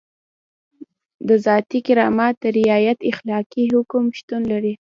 د 1.27 1.29
ذاتي 1.45 1.79
کرامت 1.87 2.33
د 2.43 2.45
رعایت 2.59 2.99
اخلاقي 3.11 3.63
حکم 3.73 4.03
شتون 4.17 4.41
لري. 4.51 4.73